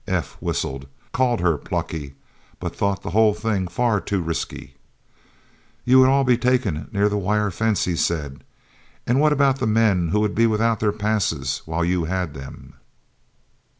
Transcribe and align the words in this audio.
F. 0.07 0.35
whistled, 0.41 0.87
called 1.11 1.41
her 1.41 1.59
"plucky," 1.59 2.15
but 2.59 2.75
thought 2.75 3.03
the 3.03 3.11
whole 3.11 3.35
thing 3.35 3.67
far 3.67 4.01
too 4.01 4.19
risky. 4.19 4.73
"You 5.85 5.99
would 5.99 6.09
all 6.09 6.23
be 6.23 6.39
taken 6.39 6.87
near 6.91 7.07
the 7.07 7.19
wire 7.19 7.51
fence," 7.51 7.85
he 7.85 7.95
said, 7.95 8.43
"and 9.05 9.19
what 9.19 9.31
about 9.31 9.59
the 9.59 9.67
men 9.67 10.07
who 10.09 10.19
would 10.19 10.33
be 10.33 10.47
without 10.47 10.79
their 10.79 10.91
passes 10.91 11.61
while 11.65 11.85
you 11.85 12.05
had 12.05 12.33
them?" 12.33 12.73